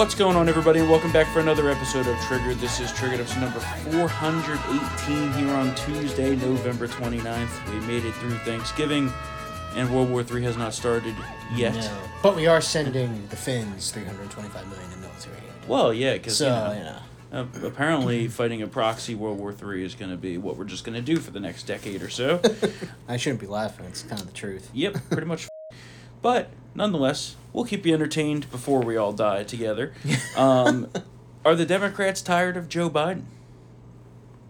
[0.00, 2.56] What's going on, everybody, and welcome back for another episode of Triggered.
[2.56, 7.70] This is Triggered episode number 418 here on Tuesday, November 29th.
[7.70, 9.12] We made it through Thanksgiving,
[9.76, 11.14] and World War III has not started
[11.54, 11.74] yet.
[11.74, 11.98] No.
[12.22, 15.68] But we are sending the Finns 325 million in military aid.
[15.68, 16.96] Well, yeah, because So, you know,
[17.32, 17.60] know.
[17.62, 20.84] uh, apparently fighting a proxy World War III is going to be what we're just
[20.84, 22.40] going to do for the next decade or so.
[23.06, 23.84] I shouldn't be laughing.
[23.84, 24.70] It's kind of the truth.
[24.72, 25.49] Yep, pretty much.
[26.22, 29.92] But nonetheless, we'll keep you entertained before we all die together.
[30.36, 30.88] Um,
[31.44, 33.24] are the Democrats tired of Joe Biden?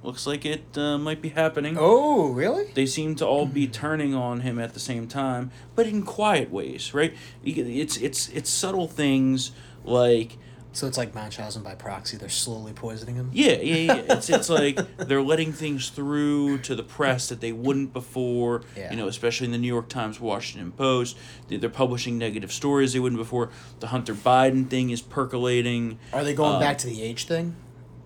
[0.02, 1.77] Looks like it uh, might be happening.
[1.78, 2.70] Oh, really?
[2.75, 6.51] They seem to all be turning on him at the same time, but in quiet
[6.51, 7.14] ways, right?
[7.45, 9.52] It's it's it's subtle things
[9.84, 10.39] like
[10.73, 12.16] So it's like Munchausen by proxy.
[12.16, 13.30] They're slowly poisoning him.
[13.33, 14.15] Yeah, yeah, yeah.
[14.15, 18.62] It's it's like they're letting things through to the press that they wouldn't before.
[18.77, 18.91] Yeah.
[18.92, 21.16] You know, especially in the New York Times, Washington Post.
[21.48, 23.51] They- They're publishing negative stories they wouldn't before.
[23.80, 25.98] The Hunter Biden thing is percolating.
[26.12, 27.56] Are they going Um, back to the age thing?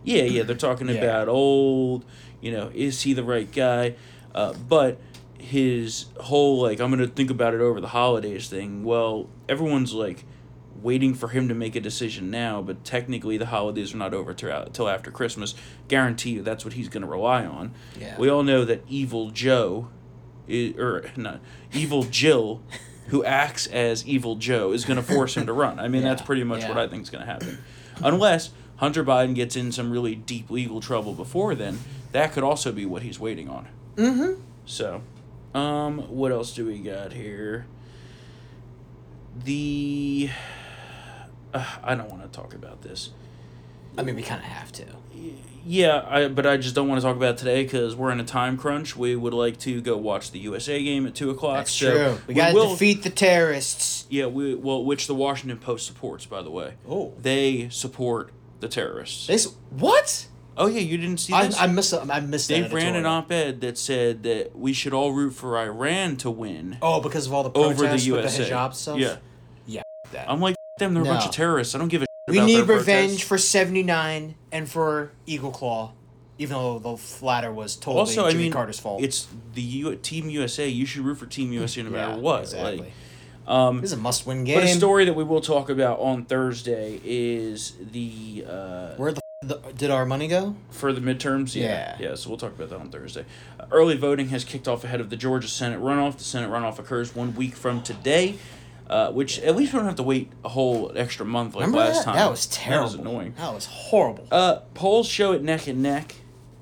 [0.02, 0.42] Yeah, yeah.
[0.42, 0.94] They're talking Yeah.
[0.94, 2.04] about old.
[2.40, 3.94] You know, is he the right guy?
[4.34, 4.98] Uh, but
[5.38, 8.84] his whole like I'm gonna think about it over the holidays thing.
[8.84, 10.24] Well, everyone's like
[10.84, 14.34] waiting for him to make a decision now, but technically the holidays are not over
[14.34, 15.54] till, after Christmas.
[15.88, 17.72] Guarantee you that's what he's going to rely on.
[17.98, 18.16] Yeah.
[18.18, 19.88] We all know that Evil Joe,
[20.46, 21.40] i or not
[21.72, 22.62] Evil Jill,
[23.08, 25.80] who acts as Evil Joe, is going to force him to run.
[25.80, 26.76] I mean, that's pretty much what.
[26.76, 27.64] I think is going to happen,
[28.02, 31.78] unless Hunter Biden gets in some really deep legal trouble before then.
[32.12, 33.66] That could also be what he's waiting on.
[33.96, 34.40] Mm-hmm.
[34.66, 35.02] So,
[35.52, 37.66] um, what else do we got here?
[39.44, 40.30] The
[41.54, 43.10] uh, I don't want to talk about this.
[43.96, 44.84] I mean, we kind of have to.
[45.66, 48.20] Yeah, I but I just don't want to talk about it today because we're in
[48.20, 48.96] a time crunch.
[48.96, 51.56] We would like to go watch the USA game at two o'clock.
[51.56, 52.18] That's so true.
[52.26, 54.06] We gotta will- defeat the terrorists.
[54.10, 56.74] Yeah, we well, which the Washington Post supports, by the way.
[56.86, 57.14] Oh.
[57.20, 58.30] They support
[58.60, 59.26] the terrorists.
[59.26, 59.38] They
[59.70, 60.26] what?
[60.56, 61.58] oh yeah, you didn't see I, this?
[61.58, 61.94] I missed.
[61.94, 62.48] I missed.
[62.48, 66.30] they that ran an op-ed that said that we should all root for Iran to
[66.30, 68.44] win Oh, because of all the over protests the with USA.
[68.44, 68.98] the hijab stuff.
[68.98, 69.16] Yeah,
[69.66, 69.82] Yeah.
[70.12, 70.30] That.
[70.30, 70.94] I'm like "F them.
[70.94, 71.74] They're a bunch of terrorists.
[71.74, 72.06] I don't give a.
[72.28, 73.28] we about need revenge protests.
[73.28, 75.92] for seventy nine and for Eagle Claw,
[76.38, 79.02] even though the latter was totally Also, I Jimmy mean, Carter's fault.
[79.02, 80.68] it's the U- Team USA.
[80.68, 82.40] You should root for Team USA no matter Yeah, what.
[82.42, 82.78] Exactly.
[82.78, 82.92] Like,
[83.46, 84.56] um, this is a must win game.
[84.58, 89.20] but a story that we will talk about on Thursday is the uh, Where the,
[89.42, 90.56] f- the did our money go?
[90.70, 91.54] for the midterms.
[91.54, 92.08] Yeah, Yeah.
[92.08, 92.14] yeah.
[92.14, 93.26] So we'll talk about that on Thursday.
[93.60, 96.16] Uh, early voting has kicked off ahead of the Georgia Senate runoff.
[96.16, 98.36] The Senate runoff occurs one week from today.
[98.88, 101.78] Uh, which at least we don't have to wait a whole extra month like Remember
[101.78, 102.04] last that?
[102.04, 102.16] time.
[102.16, 102.88] That was terrible.
[102.90, 103.34] That was annoying.
[103.38, 104.28] That was horrible.
[104.30, 106.16] Uh, polls show it neck and neck.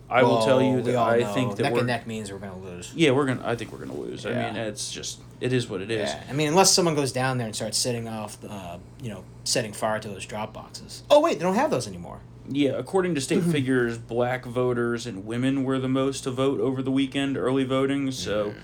[0.09, 2.38] I will tell you that I know think that neck we're and neck means we're
[2.38, 2.93] gonna lose.
[2.94, 4.27] yeah we're gonna I think we're gonna lose.
[4.27, 6.11] I mean it's just it is what it is.
[6.11, 9.25] Yeah, I mean, unless someone goes down there and starts setting off, uh, you know,
[9.43, 11.03] setting fire to those drop boxes.
[11.11, 12.21] Oh wait, they don't have those anymore.
[12.49, 16.82] Yeah, according to state figures, black voters and women were the most to vote over
[16.82, 18.55] the weekend early voting, so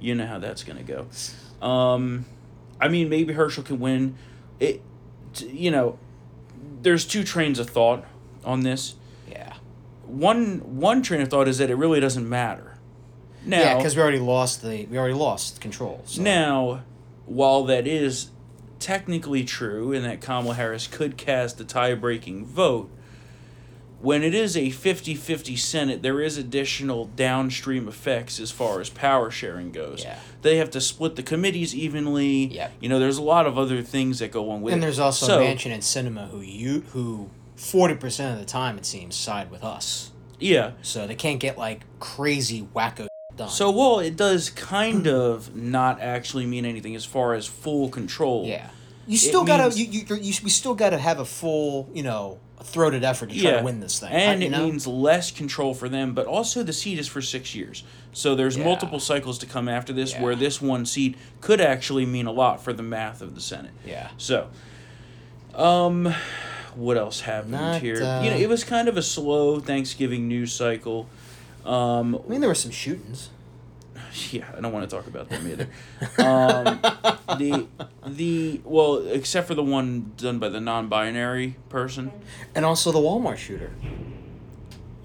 [0.00, 1.06] you know how that's going to
[1.60, 1.64] go.
[1.64, 2.24] Um
[2.80, 4.16] I mean, maybe Herschel can win.
[4.60, 4.82] It
[5.42, 5.98] you know,
[6.82, 8.04] there's two trains of thought
[8.44, 8.94] on this.
[9.30, 9.54] Yeah.
[10.06, 12.78] One one train of thought is that it really doesn't matter.
[13.44, 16.02] Now, yeah, because we already lost the we already lost control.
[16.04, 16.22] So.
[16.22, 16.84] Now,
[17.26, 18.30] while that is
[18.78, 22.90] technically true and that Kamala Harris could cast a tie breaking vote,
[24.00, 28.90] when it is a 50 50 Senate, there is additional downstream effects as far as
[28.90, 30.02] power sharing goes.
[30.04, 30.18] Yeah.
[30.42, 32.46] They have to split the committees evenly.
[32.46, 32.72] Yep.
[32.80, 34.84] You know, there's a lot of other things that go along with and it.
[34.84, 38.76] And there's also so, Manchin and Sinema who you who forty percent of the time
[38.78, 40.10] it seems side with us.
[40.38, 40.72] Yeah.
[40.82, 43.06] So they can't get like crazy wacko
[43.36, 43.48] done.
[43.48, 48.46] So, while it does kind of not actually mean anything as far as full control.
[48.46, 48.70] yeah,
[49.06, 52.38] you still gotta means- you, you, you we still gotta have a full you know
[52.64, 54.10] throated effort to try to win this thing.
[54.10, 54.64] And I- it know?
[54.66, 57.84] means less control for them, but also the seat is for six years.
[58.12, 58.64] So there's Yeah.
[58.64, 62.62] multiple cycles to come after this where this one seat could actually mean a lot
[62.64, 63.72] for the math of the Senate.
[63.86, 64.08] yeah.
[64.18, 64.48] So,
[65.54, 66.14] um,
[66.74, 68.02] what else happened Not, here?
[68.02, 71.06] uh, you know, it was kind of a slow Thanksgiving news cycle.
[71.64, 73.28] Um, I mean, there were some shootings.
[74.30, 75.68] yeah, I don't want to talk about them either.
[76.22, 76.80] um,
[77.38, 77.66] the
[78.06, 82.12] the well, except for the one done by the non-binary person.
[82.54, 83.70] And also the Walmart shooter.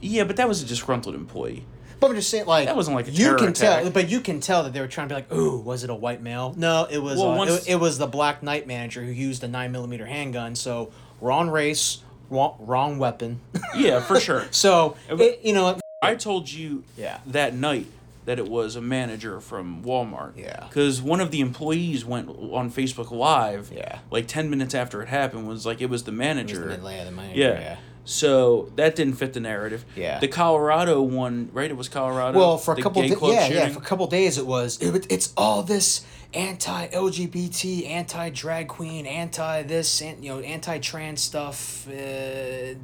[0.01, 1.65] Yeah, but that was a disgruntled employee.
[1.99, 4.39] But I'm just saying, like That wasn't like a you can tell, but you can
[4.39, 6.87] tell that they were trying to be like, "Ooh, was it a white male?" No,
[6.89, 7.17] it was.
[7.19, 10.05] Well, uh, once- it, it was the Black night manager who used a nine millimeter
[10.05, 10.55] handgun.
[10.55, 11.97] So wrong race,
[12.29, 13.41] wrong, wrong weapon.
[13.75, 14.45] Yeah, for sure.
[14.51, 17.19] so it, you know, I told you Yeah.
[17.27, 17.87] that night
[18.25, 20.33] that it was a manager from Walmart.
[20.37, 20.65] Yeah.
[20.67, 23.71] Because one of the employees went on Facebook Live.
[23.73, 23.99] Yeah.
[24.11, 26.75] Like ten minutes after it happened, was like it was the It was manager.
[26.77, 27.59] the yeah, the manager, Yeah.
[27.59, 27.77] yeah.
[28.05, 29.85] So that didn't fit the narrative.
[29.95, 30.19] Yeah.
[30.19, 31.69] The Colorado one, right?
[31.69, 32.37] It was Colorado.
[32.39, 34.81] Well, for a couple, gay da- club yeah, yeah, for a couple days it was.
[34.81, 41.91] It, it's all this anti-LGBT, anti-drag queen, anti this, and you know, anti-trans stuff, uh,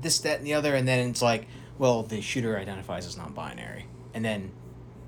[0.02, 1.48] this, that, and the other, and then it's like,
[1.78, 4.52] well, the shooter identifies as non-binary, and then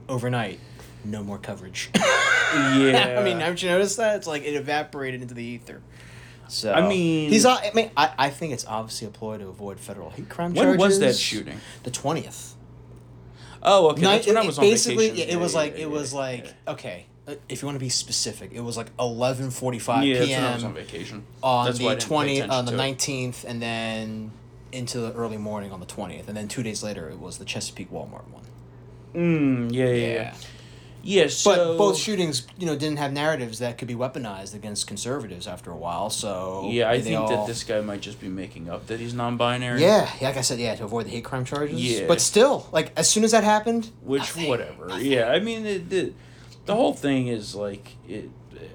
[0.09, 0.59] overnight,
[1.05, 1.89] no more coverage.
[1.95, 2.01] yeah.
[3.19, 4.15] I mean, haven't you noticed that?
[4.17, 5.81] It's like it evaporated into the ether.
[6.47, 7.45] So I mean- he's.
[7.45, 10.63] I mean, I, I think it's obviously a ploy to avoid federal hate crime when
[10.65, 10.79] charges.
[10.81, 11.59] was that shooting?
[11.83, 12.55] The twentieth.
[13.63, 14.01] Oh, okay.
[14.01, 15.27] Night- That's when I it- was on basically, vacation.
[15.29, 16.71] yeah, it was Yeah, like yeah, it was yeah, like yeah.
[16.73, 17.05] okay.
[17.27, 20.27] uh, If you want to be specific, it was like eleven forty five p.m.
[20.29, 21.25] Yeah, I was on vacation.
[21.43, 24.31] on That's the didn't twenty on the nineteenth, and then
[24.71, 27.45] into the early morning on the twentieth, and then two days later it was the
[27.45, 28.43] Chesapeake Walmart one.
[29.13, 30.33] Mm, yeah, yeah, yeah.
[31.03, 34.87] Yeah, so But both shootings, you know, didn't have narratives that could be weaponized against
[34.87, 36.09] conservatives after a while.
[36.09, 39.13] So Yeah, I think all- that this guy might just be making up that he's
[39.13, 39.81] non-binary.
[39.81, 41.81] Yeah, yeah, like I said, yeah, to avoid the hate crime charges.
[41.81, 42.07] Yeah.
[42.07, 44.87] But still, like as soon as that happened, Which nothing, whatever.
[44.87, 45.05] nothing.
[45.09, 46.11] Yeah, I mean it, the
[46.65, 48.29] the whole thing is like it.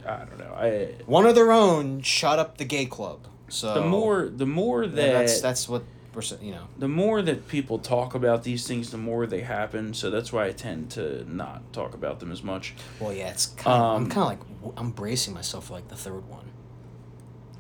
[0.06, 0.54] I don't know.
[0.56, 3.26] I one of their own shot up the gay club.
[3.50, 5.82] So the more the more that Yeah, that's that's what
[6.14, 6.68] we're you know.
[6.78, 9.94] the more that people talk about these things, the more they happen.
[9.94, 12.74] So that's why I tend to not talk about them as much.
[13.00, 15.88] Well, yeah, it's kind of, I'm Um, kind of like I'm bracing myself for like
[15.88, 16.46] the third one.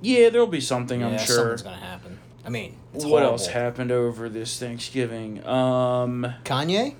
[0.00, 1.00] Yeah, there'll be something.
[1.00, 1.36] yeah, I'm sure.
[1.36, 2.18] something's gonna happen.
[2.44, 3.28] I mean, what horrible.
[3.30, 5.46] else happened over this Thanksgiving?
[5.46, 6.96] Um, Kanye.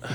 [0.04, 0.08] I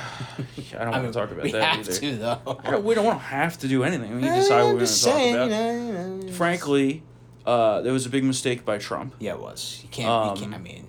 [0.72, 1.94] don't I want mean, to talk about we that have either.
[2.00, 2.60] to though.
[2.64, 4.16] Don't, we don't have to do anything.
[4.16, 5.50] We can decide what we're going to talk about.
[5.50, 7.04] you know, you know, Frankly,
[7.46, 9.16] uh, there was a big mistake by Trump.
[9.20, 9.80] Yeah, it was.
[9.84, 10.10] You can't.
[10.10, 10.54] Um, you can't.
[10.56, 10.88] I mean,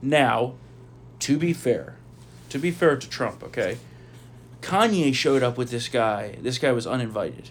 [0.00, 0.54] Now,
[1.20, 1.96] to be fair,
[2.50, 3.78] to be fair to Trump, okay,
[4.60, 6.36] Kanye showed up with this guy.
[6.40, 7.50] This guy was uninvited.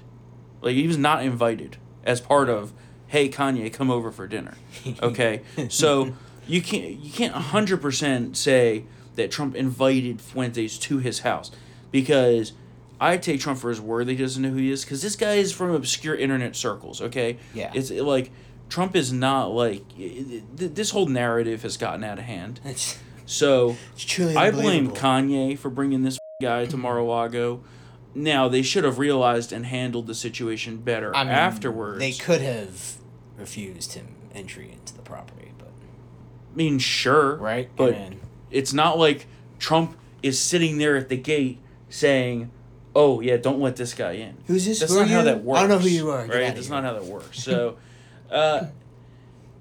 [0.62, 2.72] Like he was not invited as part of,
[3.08, 4.56] hey Kanye, come over for dinner.
[5.02, 6.14] Okay, so
[6.48, 8.86] you can't you can't hundred percent say
[9.16, 11.52] that Trump invited Fuentes to his house
[11.92, 12.54] because.
[13.02, 15.16] I take Trump for his word that he doesn't know who he is because this
[15.16, 17.02] guy is from obscure internet circles.
[17.02, 17.72] Okay, Yeah.
[17.74, 18.32] it's like
[18.70, 22.60] Trump is not like th- this whole narrative has gotten out of hand.
[22.64, 24.92] it's, So it's truly I blame.
[24.92, 27.64] Kanye for bringing this guy to Mar-a-Lago.
[28.14, 32.00] Now they should have realized and handled the situation better I mean, afterwards.
[32.00, 32.98] They could have
[33.38, 37.70] refused him entry into the property, but I mean, sure, right.
[37.76, 37.96] But
[38.52, 39.26] it's not like
[39.60, 41.58] Trump is sitting there at the gate
[41.90, 42.52] saying,
[42.96, 44.80] "Oh yeah, don't let this guy in." who's this?
[44.80, 45.60] That's Who not how that works.
[45.60, 46.28] I don't know who you are.
[46.28, 46.56] Get Right?
[46.56, 46.76] That's here.
[46.76, 47.42] not how that works.
[47.42, 47.78] So,
[48.32, 48.66] uh,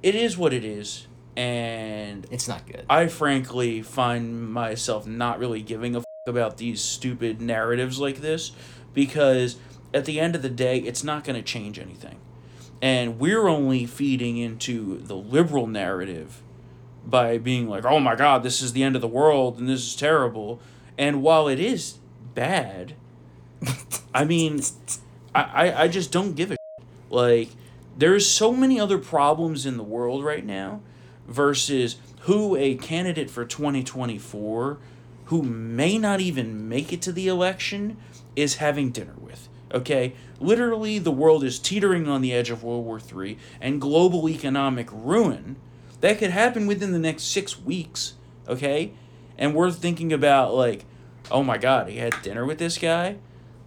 [0.03, 1.07] it is what it is,
[1.37, 2.85] and It's not good.
[2.89, 8.53] I frankly find myself not really giving a f- about these stupid narratives like this
[8.95, 9.57] because
[9.95, 12.19] at the end of the day, it's not going to change anything.
[12.83, 16.43] And we're only feeding into the liberal narrative
[17.05, 19.81] by being like, oh my God, this is the end of the world and this
[19.81, 20.61] is terrible.
[20.97, 21.99] And while it is
[22.35, 22.95] bad,
[24.15, 24.61] I mean,
[25.35, 26.87] I, I, I just don't give a shit.
[27.11, 27.51] Like,
[27.97, 30.81] there's so many other problems in the world right now
[31.27, 34.79] versus who a candidate for 2024
[35.27, 37.97] who may not even make it to the election
[38.35, 39.49] is having dinner with.
[39.73, 40.15] Okay?
[40.41, 44.89] Literally, the world is teetering on the edge of World War III and global economic
[44.91, 45.57] ruin
[46.01, 48.15] that could happen within the next six weeks.
[48.49, 48.93] Okay?
[49.39, 50.85] And we're thinking about, like,
[51.31, 53.17] oh my god, he had dinner with this guy?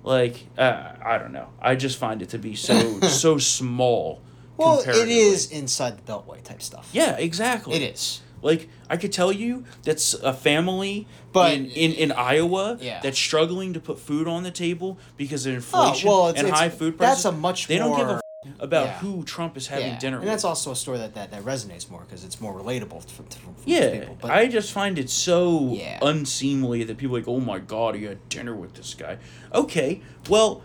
[0.03, 1.49] Like, uh, I don't know.
[1.61, 4.21] I just find it to be so, so small.
[4.57, 6.89] well, it is inside the beltway type stuff.
[6.93, 7.75] Yeah, exactly.
[7.75, 8.21] it is.
[8.41, 12.99] Like I could tell you that's a family But- in, in, in Iowa Yeah.
[13.01, 16.49] that's struggling to put food on the table because of Oh inflation well, it's, and
[16.49, 17.23] it's, high food prices.
[17.23, 17.97] That's a much they more.
[17.97, 18.21] don't give a
[18.59, 18.97] about yeah.
[18.99, 19.99] who Trump is having yeah.
[19.99, 20.31] dinner and with.
[20.31, 23.39] that's also a story that, that, that resonates more because it's more relatable for, for,
[23.39, 24.17] for yeah, people.
[24.21, 25.99] But I just find it so Yeah.
[26.01, 29.17] unseemly that people are like, oh my god, he had dinner with this guy.
[29.53, 30.61] Okay, well,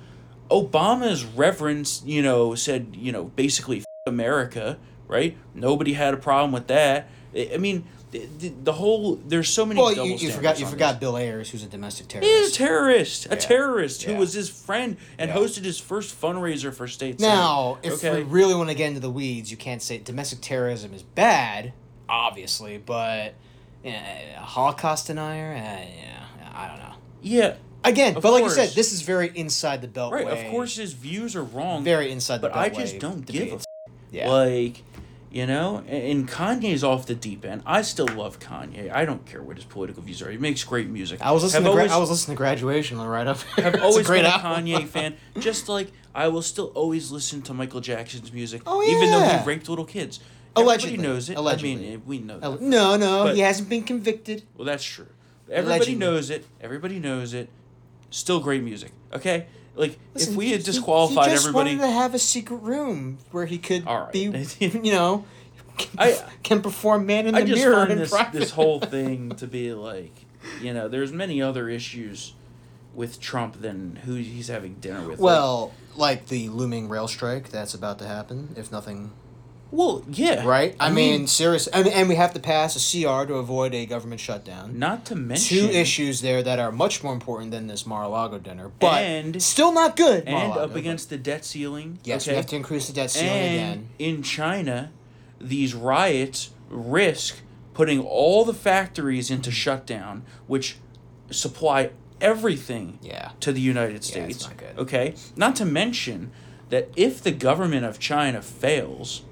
[0.50, 5.36] Obama's reverence, you know, said, you know, basically f- America, right?
[5.54, 7.08] Nobody had a problem with that.
[7.36, 9.80] I mean, the, the, the whole there's so many.
[9.80, 11.00] well, you, you forgot you forgot this.
[11.00, 12.30] Bill Ayers, who's a domestic terrorist.
[12.32, 13.26] He's a terrorist.
[13.26, 13.34] a Yeah.
[13.36, 14.18] terrorist who Yeah.
[14.18, 15.36] was his friend and Yeah.
[15.36, 17.20] hosted his first fundraiser for state.
[17.20, 20.40] Now, if okay, we really want to get into the weeds, you can't say domestic
[20.40, 21.72] terrorism is bad,
[22.08, 23.34] obviously, but
[23.84, 26.24] yeah, a Holocaust denier, uh, yeah,
[26.54, 26.94] I don't know.
[27.22, 30.24] yeah, Again, Of but like you said, this is very inside the beltway.
[30.24, 30.26] right.
[30.46, 32.58] Of course, his views are wrong, very inside the but beltway.
[32.58, 33.64] I just don't give a debates.
[34.10, 34.30] Yeah.
[34.30, 34.82] like.
[35.30, 37.62] You know, and, Kanye's off the deep end.
[37.66, 38.90] I still love Kanye.
[38.90, 40.30] I don't care what his political views are.
[40.30, 41.20] He makes great music.
[41.20, 41.64] I was listening.
[41.64, 43.38] Have To gra- always- I was listening to Graduation right up.
[43.58, 44.64] I've always great been a album.
[44.64, 45.16] Kanye fan.
[45.38, 49.44] Just like I will still always listen to Michael Jackson's music, Oh, even though he
[49.46, 50.20] raped little kids.
[50.56, 50.94] Allegedly.
[50.94, 51.36] Everybody knows it.
[51.38, 52.40] I mean, eh, we know.
[52.40, 52.62] That.
[52.62, 54.44] No, no, But- he hasn't been convicted.
[54.56, 55.06] Well, that's true.
[55.50, 55.94] Everybody Allegedly.
[55.98, 56.46] knows it.
[56.60, 57.50] Everybody knows it.
[58.10, 58.92] Still great music.
[59.12, 59.46] Okay,
[59.78, 62.58] like Listen, if we had he- disqualified he just everybody, wanted to have a secret
[62.58, 64.12] room where he could right.
[64.12, 64.20] be,
[64.60, 65.24] you know,
[65.76, 68.38] can, I- can perform man in the I just mirror find in this private.
[68.38, 70.12] this whole thing to be like,
[70.60, 72.34] you know, there's many other issues
[72.94, 75.20] with Trump than who he's having dinner with.
[75.20, 79.12] Like, Well, like the looming rail strike that's about to happen, if nothing.
[79.70, 80.74] Well, yeah, Right?
[80.80, 84.20] I, mean, seriously, And, and we have to pass a CR to avoid a government
[84.20, 84.78] shutdown.
[84.78, 88.70] not to mention Two issues there that are much more important than this Mar-a-Lago dinner,
[88.80, 90.26] but And- still not good.
[90.26, 91.98] and up against the debt ceiling.
[92.04, 92.32] Yes, okay?
[92.32, 93.88] we have to increase the debt ceiling and again.
[93.98, 94.90] in China,
[95.40, 97.40] these riots risk
[97.74, 100.76] putting all the factories into shutdown, which
[101.30, 103.30] supply everything Yeah.
[103.40, 104.42] to the United States.
[104.42, 104.78] Yeah, not good.
[104.78, 105.14] Okay?
[105.36, 106.30] Not to mention
[106.70, 109.22] that if the government of China fails,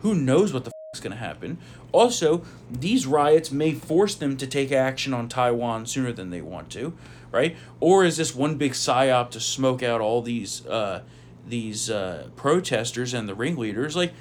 [0.00, 1.58] who knows what the f- is going to happen?
[1.92, 6.70] Also, these riots may force them to take action on Taiwan sooner than they want
[6.70, 6.92] to,
[7.32, 7.56] right?
[7.80, 11.02] Or is this one big psyop to smoke out all these uh,
[11.46, 13.96] these uh, protesters and the ringleaders?
[13.96, 14.12] Like,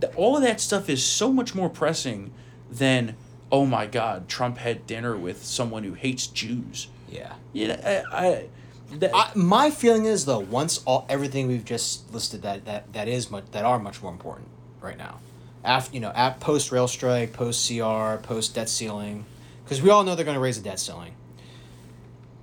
[0.00, 2.32] th- all of that stuff is so much more pressing
[2.70, 3.16] than,
[3.50, 6.88] oh my God, Trump had dinner with someone who hates Jews.
[7.08, 7.34] Yeah.
[7.52, 8.48] You know, I, I,
[8.96, 13.08] that, I, my feeling is though, once all everything we've just listed that that that
[13.08, 14.48] is much that are much more important
[14.80, 15.20] right now,
[15.64, 19.24] after you know, at post rail strike, post CR, post debt ceiling,
[19.64, 21.14] because we all know they're going to raise the debt ceiling.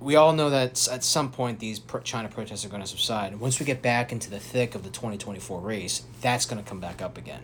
[0.00, 3.32] We all know that at some point these pro- China protests are going to subside,
[3.32, 6.44] and once we get back into the thick of the twenty twenty four race, that's
[6.46, 7.42] going to come back up again.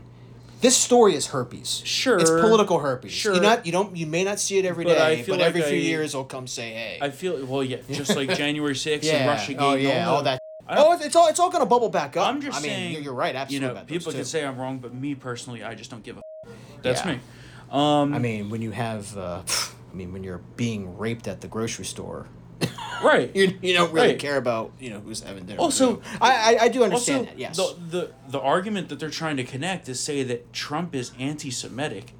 [0.61, 1.81] This story is herpes.
[1.87, 2.19] Sure.
[2.19, 3.13] it's political herpes.
[3.13, 3.35] Sure.
[3.35, 5.43] You not you don't you may not see it every But I day, feel but
[5.43, 8.77] every like few years they'll come say, "Hey, I feel well, yeah, just like January
[8.77, 10.39] sixth yeah, and Russia oh yeah, all, that.
[10.79, 12.27] Oh, it's, it's all it's all gonna bubble back up.
[12.29, 13.35] I'm just I mean, saying, you're, you're right.
[13.35, 13.67] You Absolutely.
[13.67, 16.21] know, about people can say I'm wrong, but me personally, I just don't give a.
[16.47, 17.13] F- That's Yeah.
[17.15, 17.21] me.
[17.71, 19.43] Um, I mean, when you have, uh,
[19.93, 22.27] I mean, when you're being raped at the grocery store,
[23.03, 23.31] right.
[23.35, 24.19] you, you don't really Right.
[24.19, 25.61] care about you know who's having dinner.
[25.61, 27.39] Also- I, I I do Also, understand that.
[27.39, 27.57] Yes.
[27.57, 32.13] the, the the argument that they're trying to connect is say that Trump is anti-Semitic.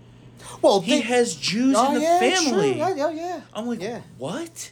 [0.63, 2.73] well, He they, has Jews oh, in the yeah, family.
[2.73, 2.79] true.
[2.81, 3.41] Yeah, yeah, yeah.
[3.55, 4.01] I'm like, Yeah.
[4.19, 4.71] what?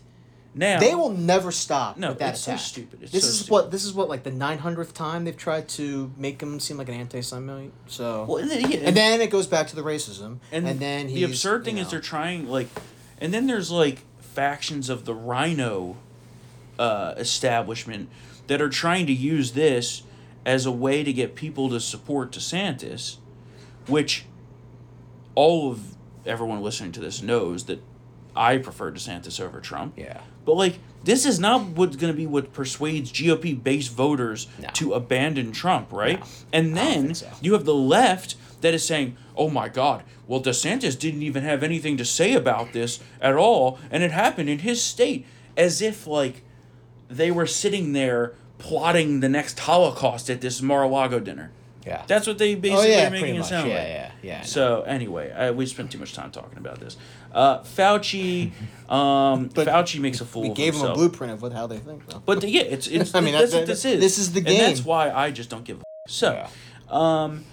[0.58, 3.02] Now They will never stop No, with that it's so stupid.
[3.02, 3.52] It's this so is stupid.
[3.52, 6.76] what this is what like the nine hundredth time they've tried to make him seem
[6.76, 7.72] like an anti-Semite.
[7.86, 10.80] So Well, and then, yeah, and then it goes back to the racism, and, and,
[10.80, 12.68] then the absurd thing you is they're trying like,
[13.20, 15.96] and then there's like factions of the RINO
[16.78, 18.08] uh, establishment
[18.48, 20.02] that are trying to use this
[20.44, 23.16] as a way to get people to support DeSantis,
[23.86, 24.24] which
[25.36, 25.94] all of
[26.26, 27.80] everyone listening to this knows that
[28.34, 29.94] I prefer DeSantis over Trump.
[29.96, 30.20] yeah.
[30.48, 34.68] But like this is not what's going to be what persuades GOP base voters No.
[34.72, 36.20] to abandon Trump, right?
[36.20, 36.26] No.
[36.54, 37.28] And then so.
[37.42, 41.62] you have the left that is saying, "Oh my god, well DeSantis didn't even have
[41.62, 46.06] anything to say about this at all and it happened in his state." As if
[46.06, 46.42] like
[47.10, 51.50] they were sitting there plotting the next Holocaust at this Mar-a-Lago dinner.
[51.88, 52.04] Yeah.
[52.06, 53.88] That's what they oh basically yeah, are making it sound yeah, like.
[53.88, 54.38] yeah, yeah.
[54.40, 54.44] Know.
[54.44, 56.96] So anyway, I, we spent too much time talking about this.
[57.32, 58.52] Uh, Fauci,
[58.90, 60.42] um, Fauci makes a fool.
[60.42, 62.22] we of gave him a blueprint of what how they think though.
[62.24, 63.14] But yeah, it's it's.
[63.14, 64.00] I mean, that's that- what this is.
[64.00, 65.82] this is the and that's why I just don't give a.
[66.08, 66.48] So, Yeah.
[66.90, 67.44] um,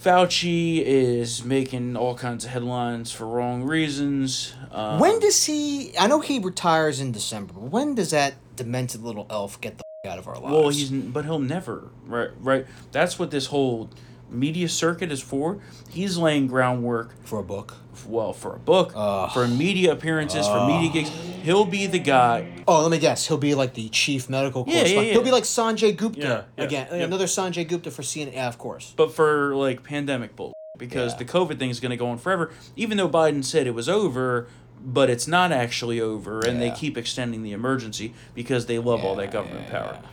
[0.00, 4.54] Fauci is making all kinds of headlines for wrong reasons.
[4.70, 5.92] Um, When does he?
[5.98, 7.54] I know he retires in December.
[7.54, 10.52] But when does that demented little elf get the out of our lives?
[10.52, 12.66] Well, he's but he'll never right right.
[12.92, 13.90] That's what this whole
[14.30, 15.60] media circuit is for.
[15.90, 17.74] He's laying groundwork for a book.
[18.08, 19.30] well for a book, Ugh.
[19.32, 21.10] for media appearances, for media gigs.
[21.42, 22.64] He'll be the guy.
[22.66, 23.26] Oh, let me guess.
[23.28, 25.06] He'll be like the chief medical Yeah, yeah, correspondent.
[25.06, 25.12] yeah.
[25.12, 26.88] He'll be like Sanjay Gupta Yeah, again.
[26.90, 28.36] Another Sanjay Gupta for CNN.
[28.36, 28.92] Of course.
[28.96, 32.50] but for like pandemic bull because the COVID thing is going to go on forever.
[32.74, 34.48] Even though Biden said it was over,
[34.84, 39.14] but it's not actually over, and they keep extending the emergency because they love all
[39.16, 39.98] that government Yeah, power.
[40.02, 40.08] yeah.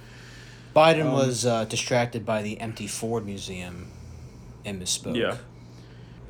[0.73, 3.87] Biden Um, was uh, distracted by the empty Ford museum
[4.63, 5.17] and misspoke.
[5.17, 5.35] Yeah.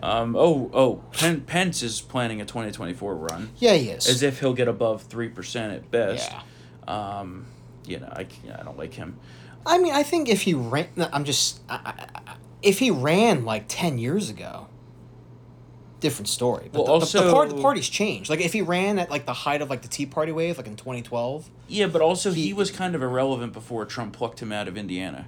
[0.01, 4.07] Um, oh, oh, Pen- Pence is planning a 2024 run Yeah, he is.
[4.09, 6.31] as if he'll get above 3% at best.
[6.31, 6.41] yeah.
[7.19, 7.45] Um,
[7.85, 8.25] you know, I,
[8.57, 9.17] I don't like him.
[9.63, 13.43] I mean, I think if he ran, I'm just, I, I, I- if he ran
[13.45, 14.67] like ten years ago,
[16.01, 16.69] different story.
[16.73, 18.29] But Well, the, the, the, part, the party's changed.
[18.29, 20.67] Like if he ran at like the height of like the Tea Party wave, like
[20.67, 21.49] in 2012.
[21.69, 24.75] Yeah, but also he, He- was kind of irrelevant before Trump plucked him out of
[24.77, 25.27] Indiana.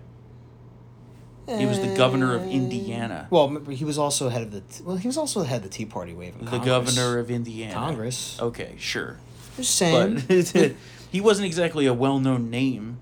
[1.48, 3.24] He was the governor of Indiana.
[3.26, 4.64] Eh, well, he was also head of the.
[4.84, 6.40] Well, he was also head of the Tea Party wave.
[6.40, 6.66] The Congress.
[6.66, 7.74] governor of Indiana.
[7.74, 8.40] Congress.
[8.42, 9.18] Okay, sure.
[9.58, 10.24] Just saying.
[10.26, 10.74] But
[11.12, 12.98] he wasn't exactly a well-known name.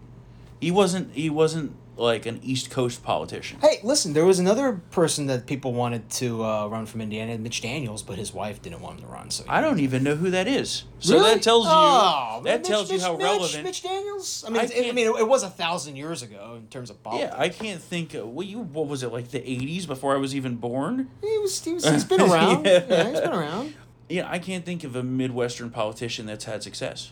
[0.59, 1.13] He wasn't.
[1.13, 3.60] He wasn't like an East Coast politician.
[3.62, 7.62] Hey, listen, there was another person that people wanted to uh, run from Indiana, Mitch
[7.62, 9.29] Daniels, but his wife didn't want him to run.
[9.29, 10.86] So I don't even know who that is.
[11.00, 11.33] So Really?
[11.36, 11.71] that tells you.
[11.74, 13.63] Oh, that Mitch- tells you Mitch- how Mitch- relevant.
[13.65, 14.43] Mitch Daniels.
[14.48, 16.89] I mean, I it's- I, mean, it, it was a thousand years ago in terms
[16.89, 17.33] of politics.
[17.36, 18.15] Yeah, I can't think.
[18.15, 18.60] Uh, what you?
[18.62, 21.10] What was it like the '80s before I was even born?
[21.21, 21.63] He was.
[21.63, 21.88] He was.
[21.88, 22.65] He's been around.
[22.65, 22.83] Yeah.
[22.88, 23.10] yeah.
[23.10, 23.74] he's been around.
[24.10, 27.12] Yeah, I can't think of a Midwestern politician that's had success.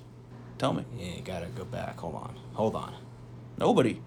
[0.57, 0.83] Tell me.
[0.98, 2.00] Yeah, you gotta go back.
[2.00, 2.36] Hold on.
[2.53, 2.93] Hold on.
[3.57, 4.01] Nobody.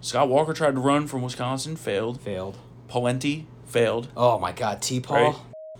[0.00, 2.20] Scott Walker tried to run from Wisconsin, failed.
[2.20, 2.56] Failed.
[2.88, 4.08] Pawlenty failed.
[4.16, 5.14] Oh my God, T-Paw.
[5.14, 5.36] Right.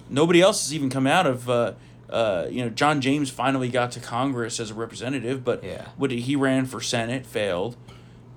[0.08, 1.48] Nobody else has even come out of.
[1.48, 1.72] Uh,
[2.08, 5.86] uh, you know, John James finally got to Congress as a representative, but Yeah.
[5.96, 7.76] what he ran for Senate, failed.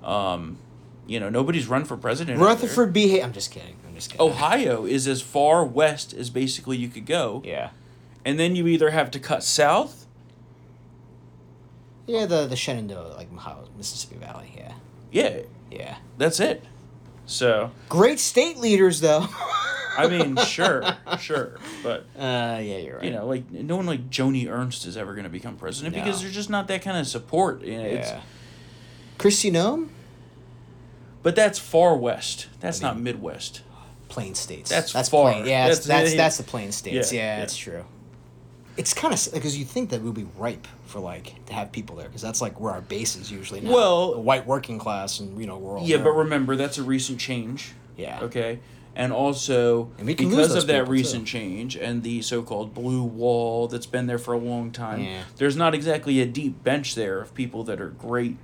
[0.04, 0.58] Um,
[1.08, 2.40] you know, nobody's run for president.
[2.40, 3.08] Rutherford B.
[3.10, 3.76] Hay- I'm just kidding.
[3.88, 4.26] I'm just kidding.
[4.26, 7.72] Ohio is as far west as basically you could go, Yeah.
[8.24, 10.06] and then you either have to cut south.
[12.06, 13.30] Yeah, the the Shenandoah, like
[13.78, 14.54] Mississippi Valley.
[14.56, 14.74] Yeah.
[15.14, 15.38] Yeah,
[15.72, 15.96] Yeah.
[16.18, 16.64] that's it.
[17.26, 19.28] So Great state leaders, though.
[19.98, 20.84] I mean, sure,
[21.20, 23.04] sure, but Uh, yeah, you're right.
[23.06, 26.22] you know, like no one like Joni Ernst is ever going to become president because
[26.22, 27.62] there's just not that kind of support.
[27.64, 28.22] You know, it's, yeah.
[29.20, 29.90] Kristi Noem?
[31.22, 32.48] but that's far west.
[32.60, 33.62] That's I mean- not Midwest.
[34.10, 34.70] Plain states.
[34.70, 35.32] That's that's far.
[35.32, 37.12] Plain, yeah, that's That's- that's, that's the plain states.
[37.14, 37.40] Yeah, Yeah, yeah.
[37.40, 37.86] that's true.
[38.76, 41.96] It's kind of because you think that we'll be ripe for like to have people
[41.96, 43.72] there because that's like where our base is usually now.
[43.72, 46.06] Well- the white working class and you know we're all Yeah, there.
[46.06, 47.74] but remember that's a recent change.
[47.98, 48.60] yeah, Okay.
[48.96, 51.40] And also, And we can because of that recent too.
[51.40, 55.24] change and the so called blue wall that's been there for a long time, Yeah.
[55.38, 58.38] there's not exactly a deep bench there of people that are great,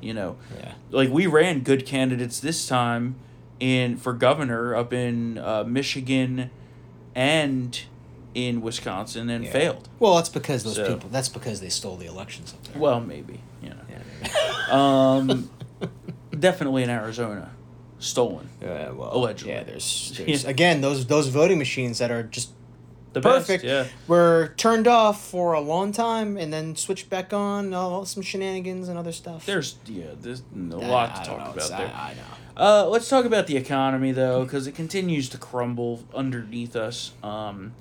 [0.00, 0.36] you know.
[0.56, 3.16] yeah, Like, we ran good candidates this time
[3.58, 6.50] in for governor up in uh, Michigan
[7.16, 7.80] and
[8.36, 9.50] in Wisconsin and Yeah.
[9.50, 9.88] failed.
[9.98, 11.08] Well, that's because those So- people.
[11.10, 12.80] That's because they stole the elections up there.
[12.82, 13.76] Well, maybe, you know.
[13.90, 14.32] Yeah.
[14.70, 15.48] Um,
[16.38, 17.50] definitely in Arizona.
[17.98, 18.48] Stolen.
[18.60, 19.52] Yeah, well, Allegedly.
[19.54, 22.50] Yeah, there's, there's again those those voting machines that are just
[23.14, 23.62] The perfect.
[23.62, 23.92] best, yeah.
[24.08, 27.72] Were turned off for a long time and then switched back on.
[27.72, 29.46] All some shenanigans and other stuff.
[29.46, 31.92] There's yeah, there's a lot I to talk know, about it's- there.
[31.94, 32.22] I, I know.
[32.58, 37.12] Uh, let's talk about the economy though, because it continues to crumble underneath us.
[37.22, 37.72] Um,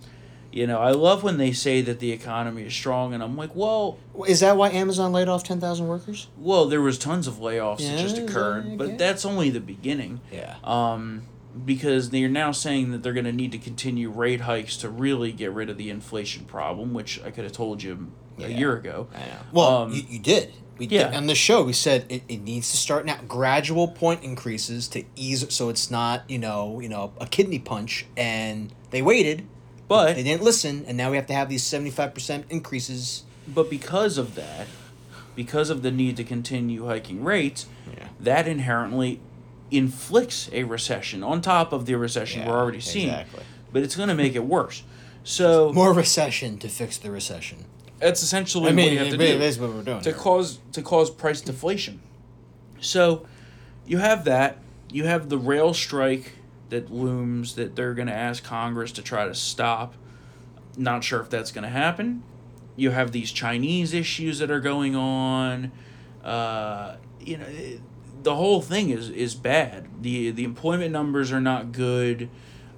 [0.55, 3.53] you know, I love when they say that the economy is strong, and I'm like,
[3.55, 6.27] well, Is that why Amazon laid off ten thousand workers?
[6.37, 9.59] well, there was tons of layoffs that just Yeah, occurred, yeah, but that's only the
[9.59, 10.21] beginning.
[10.31, 10.55] Yeah.
[10.63, 11.23] Um,
[11.65, 15.31] because they're now saying that they're going to need to continue rate hikes to really
[15.31, 19.07] get rid of the inflation problem, which I could have told you a year ago.
[19.13, 19.39] I know.
[19.53, 20.53] Well, Um, you, you did.
[20.77, 21.05] We yeah.
[21.09, 21.15] did.
[21.15, 23.19] On the show, we said it, it needs to start now.
[23.27, 28.05] Gradual point increases to ease, so it's not you know you know a kidney punch.
[28.17, 29.47] And they waited,
[29.87, 33.23] But they didn't listen, and now we have to have these seventy five percent increases.
[33.47, 34.67] But because of that,
[35.35, 38.07] because of the need to continue hiking rates, Yeah.
[38.19, 39.19] that inherently
[39.71, 43.09] inflicts a recession on top of the recession we're already seeing.
[43.09, 43.43] Exactly.
[43.73, 44.83] But it's going to make it worse.
[45.27, 47.65] So More recession to fix the recession.
[47.99, 50.01] that's essentially I mean, what you have to do is what we're doing.
[50.01, 50.17] to here.
[50.19, 51.99] cause to cause price deflation.
[52.79, 53.25] So
[53.87, 54.59] you have that.
[54.91, 56.33] You have the rail strike
[56.69, 59.95] that looms that they're going to ask Congress to try to stop.
[60.77, 62.23] Not sure if that's going to happen.
[62.75, 65.71] You have these Chinese issues that are going on.
[66.23, 67.45] Uh, you know,
[68.23, 69.87] the whole thing is is bad.
[70.01, 72.29] the The employment numbers are not good.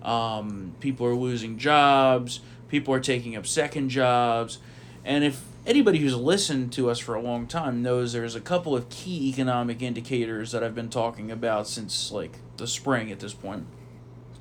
[0.04, 2.42] Um, people are losing jobs.
[2.70, 4.60] People are taking up second jobs.
[5.04, 8.76] And if anybody who's listened to us for a long time knows there's a couple
[8.76, 13.34] of key economic indicators that I've been talking about since like the spring at this
[13.34, 13.68] point.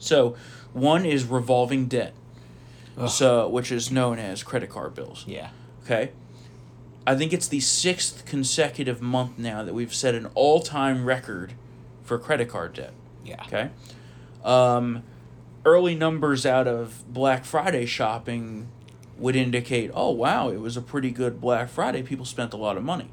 [0.07, 0.37] So,
[0.73, 2.15] one is revolving debt.
[2.97, 3.09] Ugh.
[3.11, 5.25] So, which is known as credit card bills.
[5.27, 5.51] yeah.
[5.85, 6.11] Okay.
[7.09, 11.53] I think it's the sixth consecutive month now that we've set an all time record
[12.03, 12.93] for credit card debt.
[13.25, 13.43] Yeah.
[13.47, 13.71] Okay.
[14.45, 15.03] Um,
[15.65, 18.69] early numbers out of Black Friday shopping
[19.19, 22.03] would indicate, oh, wow, it was a pretty good Black Friday.
[22.03, 23.09] People spent a lot of money.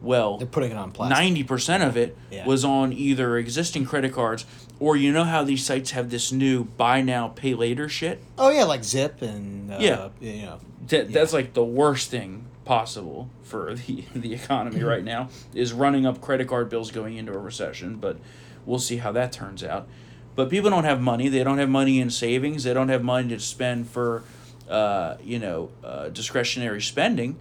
[0.00, 1.16] Well, They're putting it on plastic.
[1.16, 2.44] ninety percent of it Yeah.
[2.44, 4.44] was on either existing credit cards
[4.82, 8.20] or you know how these sites have this new buy now pay later shit.
[8.36, 10.08] Oh yeah, like Zip and uh, Yeah.
[10.20, 10.58] you know.
[10.88, 16.04] That, That's like the worst thing possible for the the economy right now is running
[16.04, 17.96] up credit card bills going into a recession.
[17.96, 18.18] But
[18.66, 19.86] we'll see how that turns out.
[20.34, 21.28] But people don't have money.
[21.28, 22.64] They don't have money in savings.
[22.64, 24.24] They don't have money to spend for,
[24.68, 27.36] uh, you know, uh, discretionary spending.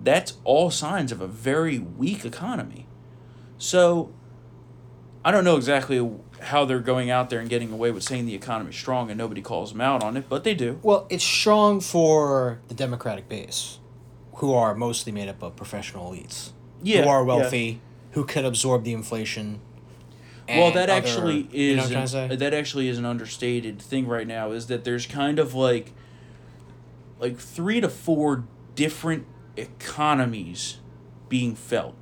[0.00, 2.86] That's all signs of a very weak economy.
[3.58, 4.10] So,
[5.24, 6.00] I don't know exactly
[6.42, 9.40] how they're going out there and getting away with saying the economy's strong and nobody
[9.40, 10.78] calls them out on it, but they do.
[10.82, 13.78] Well, it's strong for the Democratic base,
[14.36, 16.50] who are mostly made up of professional elites,
[16.82, 17.26] Yeah, who are yeah.
[17.26, 17.80] wealthy,
[18.12, 19.60] who could absorb the inflation.
[20.48, 22.98] Well, that other- actually is You know what I'm trying to an- that actually is
[22.98, 24.50] an understated thing right now.
[24.50, 25.92] Is that there's kind of like
[27.20, 29.24] like three to four different
[29.56, 30.78] economies
[31.28, 31.94] being felt.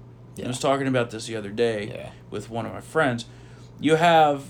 [0.42, 2.10] I was talking about this the other day Yeah.
[2.30, 3.26] with one of my friends.
[3.80, 4.44] You have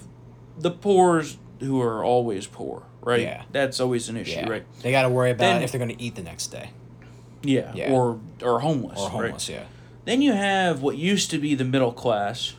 [0.59, 3.21] the poors who are always poor, right?
[3.21, 3.43] Yeah.
[3.53, 4.49] That's always an issue, Yeah.
[4.49, 4.64] right?
[4.83, 6.71] They got to worry about Then- if they're going to eat the next day
[7.43, 7.73] Yeah.
[7.75, 7.93] Yeah.
[7.93, 8.99] Or or homeless.
[8.99, 9.12] or right?
[9.27, 9.49] homeless.
[9.49, 9.64] Yeah.
[10.05, 12.55] Then you have what used to be the middle class,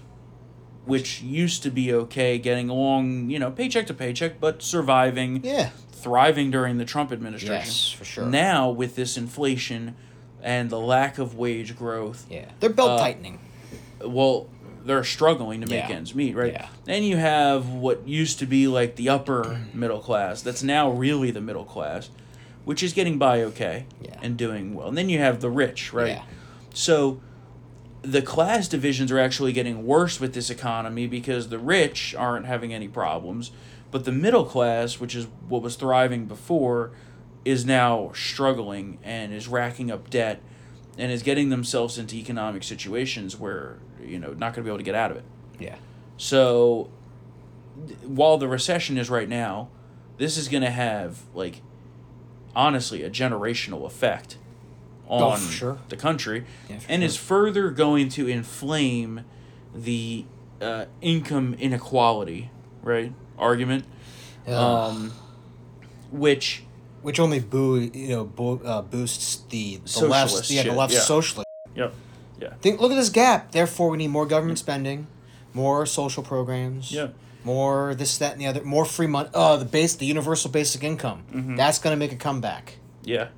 [0.86, 5.70] which used to be okay, getting along, you know, paycheck to paycheck, but surviving, Yeah.
[5.92, 7.56] thriving during the Trump administration.
[7.66, 8.26] Yes, for sure.
[8.26, 9.96] Now, with this inflation
[10.42, 12.46] and the lack of wage growth, Yeah.
[12.60, 13.40] They're belt Uh, tightening.
[14.04, 14.48] well,
[14.86, 15.96] they're struggling to make Yeah.
[15.96, 16.54] ends meet, right?
[16.54, 16.68] Yeah.
[16.86, 21.32] Then you have what used to be like the upper middle class, that's now really
[21.32, 22.10] the middle class,
[22.66, 24.16] which is getting by okay Yeah.
[24.22, 24.88] and doing well.
[24.88, 26.10] And then you have the rich, right?
[26.18, 26.24] Yeah.
[26.74, 27.20] So
[28.02, 32.74] the class divisions are actually getting worse with this economy because the rich aren't having
[32.74, 33.52] any problems,
[33.92, 36.92] but the middle class, which is what was thriving before,
[37.46, 40.42] is now struggling and is racking up debt
[40.98, 44.78] and is getting themselves into economic situations where, you know, not going to be able
[44.80, 45.24] to get out of it.
[45.60, 45.76] Yeah.
[46.18, 46.90] So
[48.06, 49.70] while the recession is right now,
[50.18, 51.62] this is going to have like
[52.56, 54.38] honestly a generational effect
[55.10, 55.78] Oh, on for sure.
[55.90, 57.06] the country Yeah, and sure.
[57.06, 59.26] is further going to inflame
[59.76, 60.26] the
[60.62, 62.50] uh, income inequality,
[62.82, 63.14] right?
[63.38, 63.86] Argument
[64.48, 65.12] um
[66.12, 66.64] which
[67.02, 70.94] Which only boo you know bo- uh, boosts the the Socialist left yeah the left
[70.94, 71.00] yeah.
[71.00, 71.48] socialist.
[71.76, 71.94] yep.
[72.42, 72.54] Yeah.
[72.62, 73.52] Think look at this gap.
[73.52, 75.08] Therefore, we need more government spending,
[75.54, 76.92] more social programs.
[76.92, 77.10] Yeah.
[77.44, 78.64] More this, that, and the other.
[78.64, 79.30] More free money.
[79.34, 81.24] Oh, the base, the universal basic income.
[81.34, 81.56] Mm-hmm.
[81.56, 82.78] That's gonna make a comeback.
[83.04, 83.30] Yeah.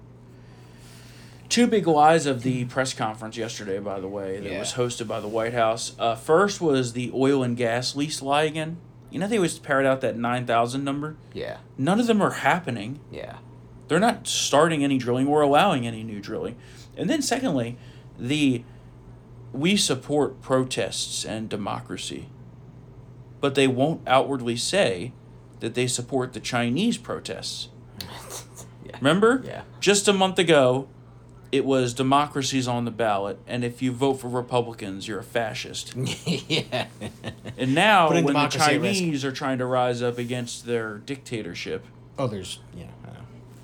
[1.50, 4.60] Two big lies of the press conference yesterday, by the way, that Yeah.
[4.60, 5.94] was hosted by the White House.
[6.00, 8.78] Uh, first was the oil and gas lease lie again.
[9.12, 11.16] You know, they always parrot out that 9,000 number.
[11.34, 11.58] Yeah.
[11.78, 13.00] None of them are happening.
[13.12, 13.38] Yeah.
[13.88, 16.56] They're not starting any drilling or allowing any new drilling.
[16.98, 17.78] And then, secondly,
[18.18, 18.64] the
[19.54, 22.28] we support protests and democracy,
[23.40, 25.14] but they won't outwardly say
[25.60, 27.70] that they support the Chinese protests.
[28.86, 28.98] Yeah.
[28.98, 29.42] Remember?
[29.46, 29.62] Yeah.
[29.80, 30.90] Just a month ago,
[31.54, 35.96] it was democracy's on the ballot, and if you vote for Republicans, you're a fascist.
[36.26, 36.88] yeah.
[37.58, 39.00] And now, when the democracy at risk.
[39.00, 41.86] Chinese are trying to rise up against their dictatorship,
[42.20, 42.88] oh, there's yeah.
[43.06, 43.14] I know.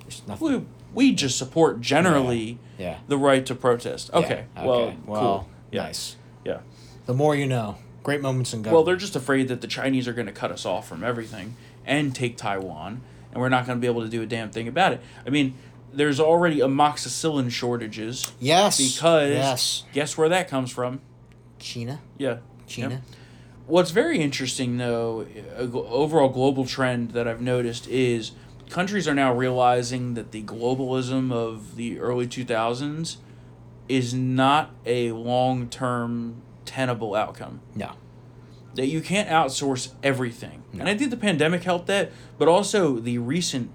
[0.04, 0.48] There's nothing.
[0.94, 3.00] we, we just support generally Yeah.
[3.10, 4.10] the right to protest.
[4.14, 5.50] Okay, Yeah, well, well, cool.
[5.72, 6.16] Yeah, nice.
[6.46, 6.60] yeah.
[7.06, 7.78] The more you know.
[8.04, 8.74] Great moments in government.
[8.74, 11.56] Well, they're just afraid that the Chinese are going to cut us off from everything
[11.86, 13.02] and take Taiwan,
[13.32, 15.02] and we're not going to be able to do a damn thing about it.
[15.26, 15.56] I mean,
[15.92, 18.78] there's already amoxicillin shortages yes.
[18.78, 19.84] because yes.
[19.92, 21.02] guess where that comes from?
[21.60, 22.00] China.
[22.18, 22.38] Yeah.
[22.68, 22.96] China.
[22.96, 23.02] Yep.
[23.68, 28.32] What's very interesting, though, a overall global trend that I've noticed is
[28.70, 33.18] countries are now realizing that the globalism of the early 2000s
[33.90, 37.60] is not a long term tenable outcome.
[37.76, 37.92] No.
[38.76, 40.64] That you can't outsource everything.
[40.72, 40.82] No.
[40.82, 43.72] And I think the pandemic helped that, but also the recent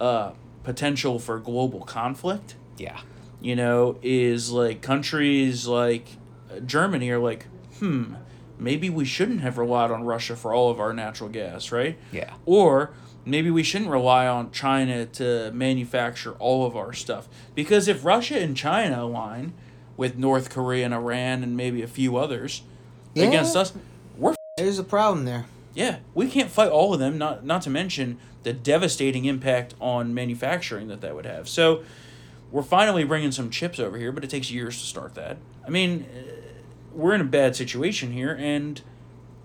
[0.00, 3.00] uh, potential for global conflict Yeah.
[3.40, 6.08] you know, is like countries like
[6.54, 7.46] uh, Germany are like,
[7.78, 8.14] hmm,
[8.58, 11.98] maybe we shouldn't have relied on Russia for all of our natural gas, right?
[12.12, 12.34] Yeah.
[12.44, 12.92] Or
[13.24, 17.28] maybe we shouldn't rely on China to manufacture all of our stuff.
[17.54, 19.52] Because if Russia and China align
[19.96, 22.62] with North Korea and Iran and maybe a few others
[23.14, 23.26] Yeah.
[23.26, 23.72] against us,
[24.18, 25.46] we're There's a problem there.
[25.74, 27.16] yeah, we can't fight all of them.
[27.18, 31.48] Not not to mention the devastating impact on manufacturing that that would have.
[31.48, 31.82] So,
[32.52, 35.38] we're finally bringing some chips over here, but it takes years to start that.
[35.66, 36.20] I mean, uh,
[36.92, 38.80] we're in a bad situation here, and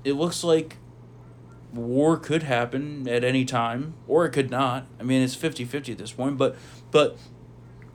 [0.04, 0.76] it looks like
[1.74, 4.86] war could happen at any time, or it could not.
[5.00, 6.56] I mean, it's 50-50 at this point, but
[6.92, 7.18] but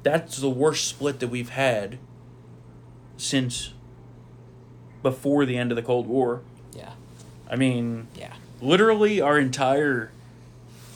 [0.02, 1.98] that's the worst split that we've had
[3.16, 3.72] since
[5.02, 6.42] before the end of the Cold War.
[6.76, 6.92] Yeah.
[7.50, 8.34] I mean, Yeah.
[8.60, 10.10] literally our entire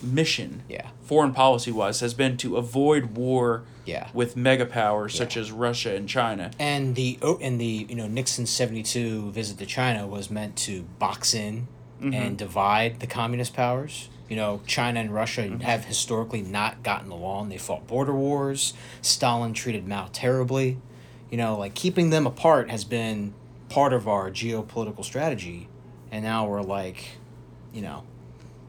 [0.01, 0.87] mission Yeah.
[1.03, 4.07] foreign policy wise has been to avoid war Yeah.
[4.13, 6.51] with mega powers such as Russia and China.
[6.57, 10.55] And the oh, and the you know Nixon seventy two visit to China was meant
[10.57, 11.67] to box in
[12.01, 12.13] Mm-hmm.
[12.13, 14.07] and divide the communist powers.
[14.29, 15.59] You know, China and Russia Mm-hmm.
[15.61, 17.49] have historically not gotten along.
[17.49, 18.73] They fought border wars.
[19.01, 20.77] Stalin treated Mao terribly.
[21.29, 23.33] You know, like keeping them apart has been
[23.69, 25.67] part of our geopolitical strategy.
[26.11, 27.17] And now we're like,
[27.73, 28.03] you know,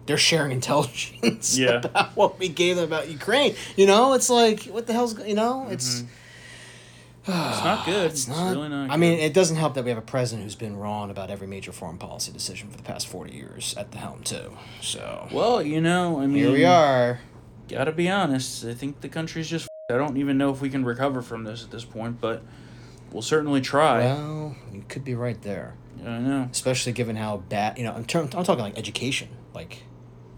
[0.06, 1.80] they're sharing intelligence Yeah.
[1.84, 3.54] about what we gave them about Ukraine.
[3.76, 6.02] You know, it's like what the hell's you know, it's
[7.22, 8.06] It's not good.
[8.10, 8.52] it's It's, not.
[8.52, 8.90] really not.
[8.90, 9.00] I good.
[9.00, 11.70] mean, it doesn't help that we have a president who's been wrong about every major
[11.72, 14.56] foreign policy decision for the past forty years at the helm too.
[14.80, 17.20] So well, you know, I mean, here we are.
[17.68, 18.64] Gotta be honest.
[18.64, 19.68] I think the country's just.
[19.90, 22.42] I don't even know if we can recover from this at this point, but
[23.12, 24.04] we'll certainly try.
[24.04, 26.48] Well, you could be right there, Yeah, I know.
[26.50, 28.02] especially given how bad you know.
[28.06, 29.82] Term, I'm talking like education, like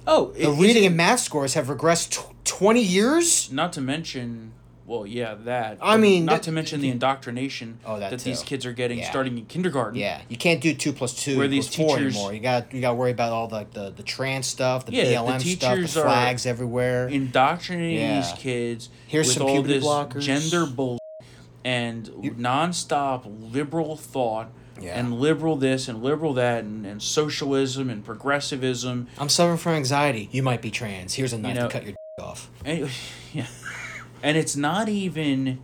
[0.06, 3.52] Oh, the it- reading it- and math scores have regressed tw- twenty years.
[3.52, 4.52] Not to mention,
[4.86, 5.78] well, yeah, that.
[5.80, 9.10] I mean, not that- to mention the indoctrination Oh, that these kids are getting Yeah.
[9.10, 9.98] starting in kindergarten.
[9.98, 12.32] Yeah, you can't do two plus two Where these four teachers- anymore.
[12.32, 15.04] You got you got to worry about all the, the the trans stuff, the Yeah,
[15.04, 15.42] the BLM stuff,
[15.74, 17.08] teachers the are flags everywhere.
[17.08, 18.20] Indoctrinating Yeah.
[18.20, 20.20] these kids Here's with some all puberty this blockers.
[20.22, 20.98] gender bull
[21.64, 22.06] and
[22.38, 24.98] nonstop liberal thought Yeah.
[24.98, 30.28] and liberal this and liberal that and, and socialism and progressivism I'm suffering from anxiety.
[30.32, 31.14] You might be trans.
[31.14, 32.50] Here's a knife know- to cut your d- off.
[32.64, 32.90] And,
[33.32, 33.46] yeah.
[34.22, 35.58] And it's not even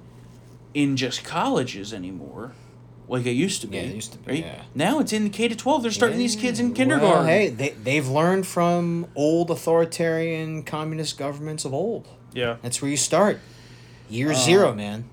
[0.74, 2.52] in just colleges anymore,
[3.08, 3.76] like it used to be.
[3.78, 4.44] Yeah, it used to be, Right?
[4.44, 4.62] yeah.
[4.74, 5.82] Now it's in K to twelve.
[5.82, 7.26] They're starting these kids in Well, kindergarten.
[7.26, 12.06] hey, they they've learned from old authoritarian communist governments of old.
[12.34, 12.56] Yeah.
[12.62, 13.40] That's where you start.
[14.10, 15.04] Year Uh, zero, man.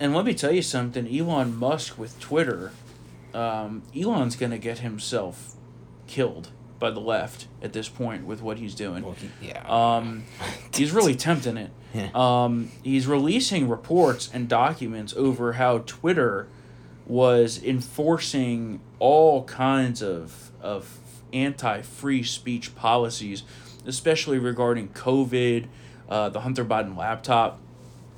[0.00, 1.06] And let me tell you something.
[1.08, 2.72] Elon Musk with Twitter,
[3.32, 5.54] um, Elon's gonna get himself
[6.06, 6.50] killed
[6.84, 9.02] by the left at this point with what he's doing.
[9.02, 9.64] Well, he- yeah.
[9.66, 10.24] Um,
[10.74, 11.70] he's really tempting it.
[11.94, 12.10] Yeah.
[12.14, 16.46] Um, he's releasing reports and documents over how Twitter
[17.06, 20.98] was enforcing all kinds of of
[21.32, 23.44] anti free speech policies,
[23.86, 25.66] especially regarding COVID,
[26.10, 27.60] uh, the Hunter Biden laptop,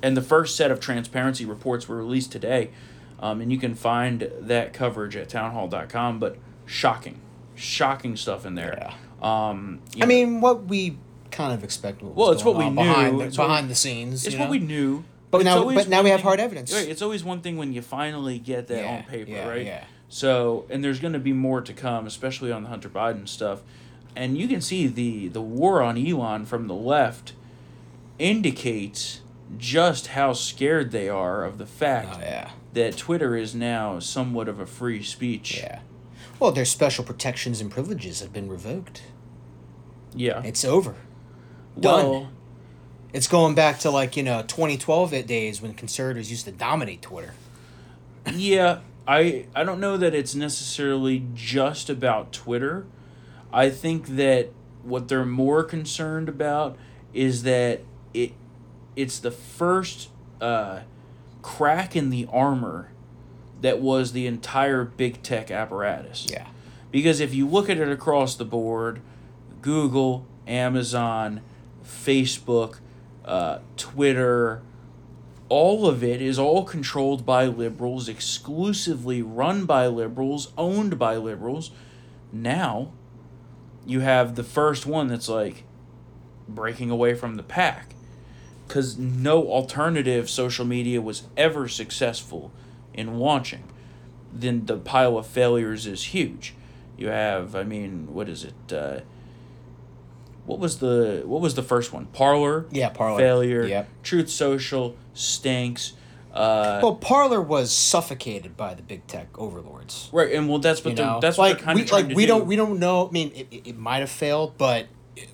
[0.03, 2.71] and the first set of transparency reports were released today.
[3.19, 6.19] Um, and you can find that coverage at townhall.com.
[6.19, 7.21] But shocking,
[7.57, 8.93] shocking stuff in there.
[9.21, 10.97] Um, I know, mean, what we
[11.31, 12.01] kind of expect.
[12.01, 12.75] What was Well, it's what we knew.
[12.75, 14.25] behind the, It's behind the scenes.
[14.25, 14.51] It's what know?
[14.51, 15.03] we knew.
[15.29, 16.73] But it's now- but now we have thing- hard evidence.
[16.73, 19.65] Right, it's always one thing when you finally get that Yeah, on paper, yeah, right?
[19.65, 19.83] yeah.
[20.07, 23.61] So, and there's going to be more to come, especially on the Hunter Biden stuff.
[24.15, 27.33] And you can see the the war on Elon from the left
[28.17, 29.21] indicates
[29.57, 34.47] just how scared they are of the fact Oh yeah, that Twitter is now somewhat
[34.47, 35.57] of a free speech.
[35.59, 35.79] yeah.
[36.39, 39.03] Well, their special protections and privileges have been revoked.
[40.15, 40.41] Yeah.
[40.43, 40.95] It's over.
[41.79, 42.09] done.
[42.09, 42.31] well,
[43.13, 47.33] It's going back to like you know 2012 days when conservatives used to dominate Twitter.
[48.33, 52.85] yeah, I I don't know that it's necessarily just about Twitter.
[53.51, 54.49] I think that
[54.83, 56.77] what they're more concerned about
[57.13, 57.81] is that
[58.13, 58.33] it
[58.95, 60.09] it's the first
[60.41, 60.81] uh,
[61.41, 62.91] crack in the armor
[63.61, 66.27] that was the entire big tech apparatus.
[66.29, 66.47] Yeah.
[66.91, 69.01] Because if you look at it across the board,
[69.61, 71.41] Google, Amazon,
[71.83, 72.79] Facebook,
[73.25, 74.61] uh, Twitter,
[75.49, 81.71] all of it is all controlled by liberals, exclusively run by liberals, owned by liberals.
[82.31, 82.91] Now,
[83.85, 85.63] you have the first one that's like
[86.47, 87.93] breaking away from the pack.
[88.67, 92.51] Because no alternative social media was ever successful
[92.97, 93.63] in launching.
[94.33, 96.53] Then the pile of failures is huge.
[96.97, 98.73] You have, I mean, what is it?
[98.73, 98.99] Uh,
[100.45, 102.05] what was the what was the first one?
[102.07, 102.65] Parler.
[102.71, 103.19] Yeah, Parler.
[103.19, 103.63] Failure.
[103.65, 103.89] Yep.
[104.03, 105.93] Truth Social stinks.
[106.33, 110.09] Uh, Well, Parler was suffocated by the big tech overlords.
[110.11, 112.15] right, and well, that's what You they're know, that's like what we of like to
[112.15, 112.27] we do.
[112.27, 113.07] don't we don't know.
[113.07, 114.87] I mean, it, it, it might have failed, but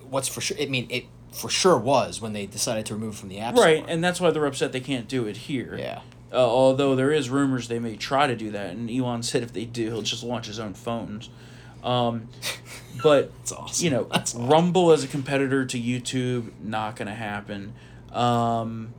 [0.08, 0.56] what's for sure?
[0.60, 3.78] I mean, it for sure was when they decided to remove from the app right,
[3.78, 3.90] store.
[3.90, 5.76] and that's why they're upset they can't do it here.
[5.78, 6.00] yeah,
[6.34, 9.52] Uh, although there is rumors they may try to do that, and Elon said if
[9.52, 11.30] they do, he'll just launch his own phones.
[11.84, 12.28] Um,
[13.02, 13.84] but awesome.
[13.84, 14.48] you know, that's awesome.
[14.48, 17.74] Rumble as a competitor to YouTube, not going to happen.
[18.12, 18.94] Um,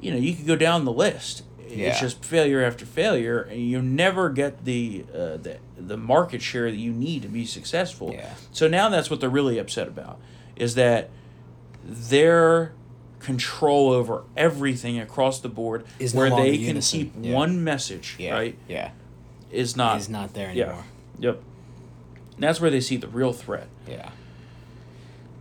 [0.00, 1.44] you know, you could go down the list.
[1.68, 1.90] Yeah.
[1.90, 6.68] It's just failure after failure, and you never get the uh, the the market share
[6.68, 8.12] that you need to be successful.
[8.12, 8.34] Yeah.
[8.50, 10.18] So now that's what they're really upset about,
[10.56, 11.10] is that
[11.84, 12.72] their
[13.20, 16.98] control over everything across the board, Is where longer they can unison.
[16.98, 17.34] keep Yeah.
[17.34, 18.90] one message, yeah, right, Yeah,
[19.50, 19.98] is not.
[20.00, 20.64] is not there yeah.
[20.64, 20.84] anymore.
[21.20, 21.42] Yep.
[22.34, 23.68] And that's where they see the real threat.
[23.88, 24.10] Yeah.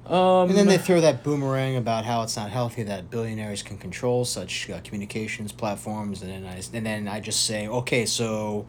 [0.05, 3.77] Um, And then they throw that boomerang about how it's not healthy that billionaires can
[3.77, 8.65] control such uh, communications platforms, and then I and then I just say, okay, so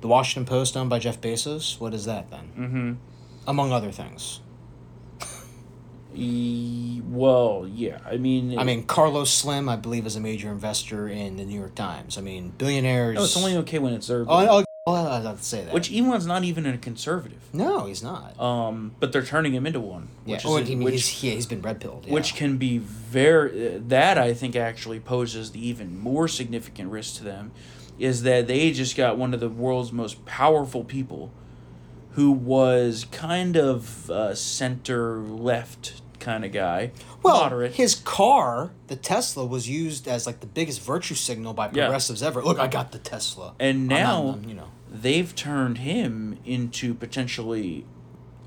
[0.00, 2.50] the Washington Post owned by Jeff Bezos, what is that then?
[2.58, 2.92] Mm-hmm.
[3.46, 4.40] Among other things.
[6.14, 7.98] E- well, yeah.
[8.06, 11.58] I mean, I mean, Carlos Slim, I believe, is a major investor in the New
[11.58, 12.18] York Times.
[12.18, 13.16] I mean, billionaires.
[13.16, 14.22] no, it's only okay when it's their.
[14.22, 15.74] Oh, oh, oh, to say that.
[15.74, 17.40] Which Elon's not even a conservative.
[17.52, 18.38] no, he's not.
[18.40, 21.24] Um, but they're turning him into one, yeah, which oh, is I mean, which, he's,
[21.24, 22.06] yeah, he's been red pilled.
[22.06, 22.14] Yeah.
[22.14, 27.16] which can be very uh, that I think actually poses the even more significant risk
[27.16, 27.52] to them,
[27.98, 31.32] is that they just got one of the world's most powerful people,
[32.18, 36.90] who was kind of uh, center left kind of guy,
[37.22, 37.74] well, moderate.
[37.76, 41.84] his car, the Tesla, was used as like the biggest virtue signal by Yeah.
[41.84, 42.42] progressives ever.
[42.42, 43.54] Look, I got the Tesla.
[43.60, 47.84] And not- now you know, they've turned him into potentially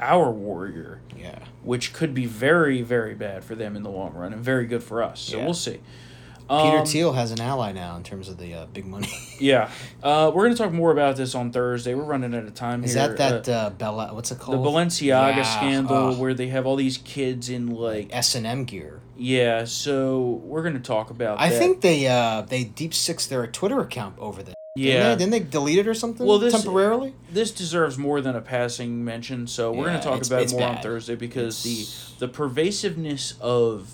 [0.01, 1.39] our warrior, yeah.
[1.63, 4.83] which could be very, very bad for them in the long run and very good
[4.83, 5.21] for us.
[5.21, 5.45] So Yeah.
[5.45, 5.79] we'll see.
[6.47, 9.07] Peter Um, Thiel has an ally now in terms of the uh, big money.
[9.39, 9.71] Yeah.
[10.03, 11.95] Uh, we're going to talk more about this on Thursday.
[11.95, 13.07] We're running out of time Is here.
[13.15, 14.13] that that Uh, uh, Bella?
[14.13, 14.63] What's it called?
[14.63, 16.19] The Balenciaga Yeah, scandal ugh.
[16.19, 18.99] where they have all these kids in like S and M gear.
[19.17, 21.57] yeah, so we're going to talk about I that.
[21.57, 24.53] think they uh they deep six their Twitter account over this.
[24.75, 24.91] yeah.
[25.15, 26.25] Didn't they, didn't they delete it or something?
[26.27, 27.15] Well, this- temporarily.
[27.31, 30.81] this deserves more than a passing mention, so we're gonna talk about it more on.
[30.83, 33.93] Thursday because It's- the the pervasiveness of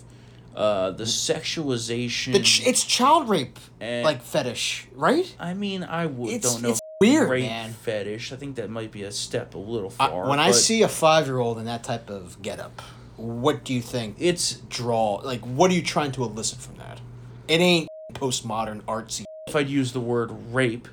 [0.58, 5.34] uh, the sexualization The ch- it's child rape like fetish, right?
[5.40, 7.74] I mean, I w- It's- don't know it's weird, rape man.
[7.74, 8.34] fetish.
[8.34, 10.28] I think that might be a step a little I, far.
[10.28, 12.82] when I see a five year old in that type of getup,
[13.18, 14.16] what do you think?
[14.20, 17.00] it's draw like what are you trying to elicit from that?
[17.48, 19.26] It ain't postmodern artsy.
[19.48, 20.88] if I'd use the word rape,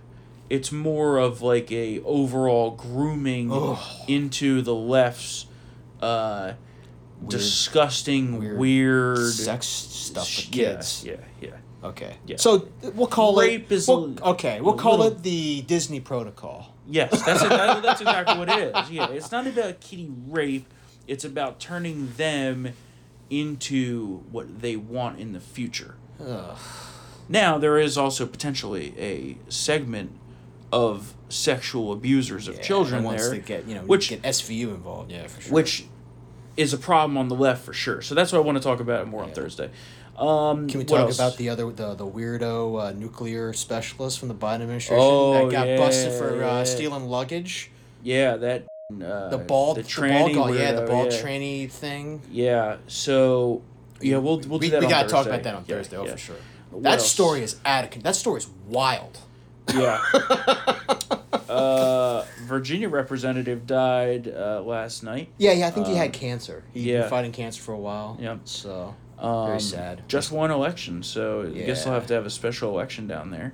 [0.50, 3.78] it's more of like a overall grooming Ugh.
[4.06, 5.46] into the left's
[6.02, 6.52] uh,
[7.28, 11.04] disgusting, weird weird, Sex stuff for kids.
[11.04, 11.48] Yeah, yeah.
[11.48, 11.88] yeah.
[11.88, 12.16] Okay.
[12.26, 12.36] Yeah.
[12.38, 13.74] So we'll call it Rape it.
[13.74, 16.74] is we'll- okay, we'll call little- it the Disney Protocol.
[16.86, 18.90] Yes, that's that, that's exactly what it is.
[18.90, 20.66] Yeah, it's not about kitty rape.
[21.06, 22.72] It's about turning them
[23.30, 25.96] into what they want in the future.
[26.24, 26.56] Ugh.
[27.28, 30.12] Now there is also potentially a segment
[30.72, 34.68] of sexual abusers of Yeah, children once there, they get you know which- get SVU
[34.74, 35.10] involved.
[35.10, 35.52] Yeah, for sure.
[35.52, 35.84] which
[36.56, 38.02] is a problem on the left for sure.
[38.02, 39.70] So that's what I want to talk about more on Thursday.
[40.16, 44.34] Um, Can we talk about the other the the weirdo uh, nuclear specialist from the
[44.34, 46.46] Biden administration Oh, that got busted for yeah.
[46.46, 47.70] uh, stealing luggage?
[48.02, 51.20] Yeah, that uh, The bald, the the, tranny guy, yeah, the weirdo, bald yeah.
[51.20, 52.22] tranny thing.
[52.30, 53.62] Yeah, so
[54.00, 54.82] yeah, we'll we'll we, do that.
[54.82, 56.36] we gotta talk about that on Yeah, Thursday, oh for sure.
[56.70, 57.10] What that else?
[57.10, 59.18] story is out of that story is wild.
[59.74, 60.00] Yeah.
[62.44, 65.28] Virginia representative died uh, last night.
[65.38, 66.62] Yeah, yeah, I think he Um, had cancer.
[66.72, 67.00] He'd yeah.
[67.02, 68.16] been fighting cancer for a while.
[68.20, 68.40] Yep.
[68.44, 70.02] So Um, Very sad.
[70.08, 73.52] Just one election, so I guess they'll have to have a special election down there.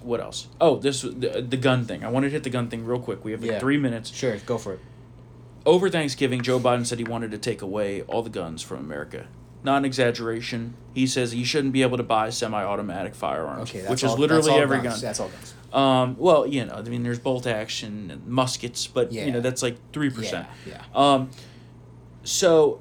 [0.00, 0.48] What else?
[0.60, 2.04] Oh, this the, the gun thing.
[2.04, 3.24] I wanted to hit the gun thing real quick.
[3.24, 3.58] We have like Yeah.
[3.58, 4.10] three minutes.
[4.14, 4.80] sure, go for it.
[5.66, 9.26] Over Thanksgiving, Joe Biden said he wanted to take away all the guns from America.
[9.62, 10.74] Not an exaggeration.
[10.92, 14.18] He says he shouldn't be able to buy semi-automatic firearms, Okay, that's which all, is
[14.18, 14.96] literally all every guns.
[14.96, 15.00] gun.
[15.00, 15.53] That's all guns.
[15.74, 19.60] Um, well, you know, I mean, there's bolt action and muskets, but you know that's
[19.62, 20.46] like three Yeah, percent.
[20.66, 20.82] yeah.
[20.94, 21.30] Um,
[22.22, 22.80] so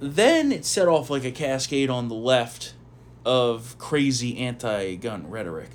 [0.00, 2.74] then it set off like a cascade on the left
[3.24, 5.70] of crazy anti-gun rhetoric.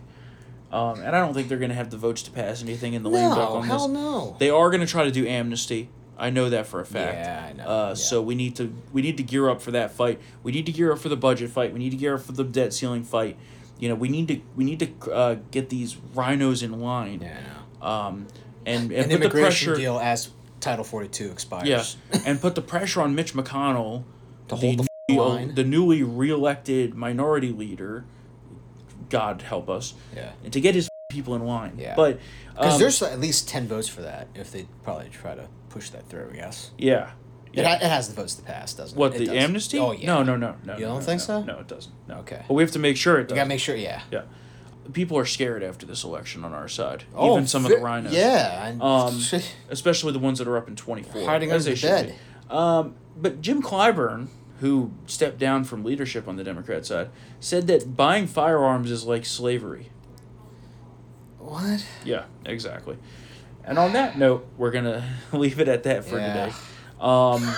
[0.71, 3.03] Um, and I don't think they're going to have the votes to pass anything in
[3.03, 3.95] the lame duck No, on hell this.
[3.97, 4.35] no.
[4.39, 5.89] They are going to try to do amnesty.
[6.17, 7.15] I know that for a fact.
[7.17, 7.63] Yeah, I know.
[7.67, 7.93] Uh, Yeah.
[7.95, 10.19] So we need to we need to gear up for that fight.
[10.41, 11.73] We need to gear up for the budget fight.
[11.73, 13.37] We need to gear up for the debt ceiling fight.
[13.79, 17.21] You know, we need to we need to uh, get these RINOs in line.
[17.21, 17.37] Yeah,
[17.81, 18.27] Um,
[18.65, 19.75] and and An put the immigration pressure.
[19.75, 21.67] deal as Title Forty Two expires.
[21.67, 24.03] Yeah, and put the pressure on Mitch McConnell
[24.49, 25.55] To hold the the, line.
[25.55, 28.05] the newly reelected minority leader.
[29.09, 30.31] God help us, Yeah.
[30.43, 31.73] and to get his people in line.
[31.77, 31.93] Yeah.
[31.95, 32.19] but
[32.55, 34.27] Because um, there's at least ten votes for that.
[34.33, 36.71] If they probably try to push that through, I guess.
[36.77, 37.11] yeah.
[37.53, 39.15] It, ha- it has the votes to pass, doesn't What it?
[39.15, 39.43] It the does.
[39.43, 39.77] amnesty?
[39.79, 40.07] Oh yeah.
[40.07, 40.73] No, no, no, no.
[40.73, 41.25] You don't no, think no.
[41.25, 41.43] so?
[41.43, 41.93] No, it doesn't.
[42.07, 42.15] No.
[42.19, 42.43] Okay.
[42.47, 43.31] But we have to make sure it does.
[43.31, 43.75] You gotta make sure.
[43.75, 44.01] Yeah.
[44.11, 44.23] Yeah.
[44.91, 47.03] People are scared after this election on our side.
[47.15, 48.11] Oh, Even some of ve- the RINOs.
[48.11, 48.75] Yeah.
[48.81, 49.21] Um,
[49.69, 51.23] especially the ones that are up in 24.
[51.25, 52.15] Hiding as under they the should bed.
[52.49, 52.53] be.
[52.55, 54.27] Um, but Jim Clyburn,
[54.59, 59.25] who stepped down from leadership on the Democrat side, said that buying firearms is like
[59.25, 59.89] slavery.
[61.39, 61.85] what?
[62.03, 62.97] Yeah, exactly.
[63.63, 66.45] And on that note, we're going to leave it at that for Yeah.
[66.47, 66.55] today.
[67.03, 67.53] Um,